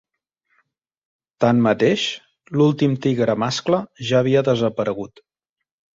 Tanmateix, 1.43 2.05
l'últim 2.61 2.97
tigre 3.07 3.37
mascle 3.45 3.85
ja 4.09 4.19
havia 4.23 4.47
desaparegut. 4.49 5.25